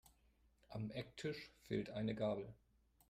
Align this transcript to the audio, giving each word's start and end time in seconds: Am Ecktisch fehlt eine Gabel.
Am 0.69 0.89
Ecktisch 0.89 1.51
fehlt 1.67 1.91
eine 1.91 2.15
Gabel. 2.15 2.51